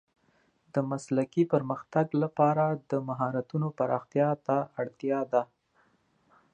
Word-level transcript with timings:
د 0.73 0.75
مسلکي 0.91 1.43
پرمختګ 1.53 2.07
لپاره 2.23 2.65
د 2.89 2.93
مهارتونو 3.07 3.67
پراختیا 3.77 4.29
ته 4.45 4.57
اړتیا 4.81 5.19
ده. 5.31 5.43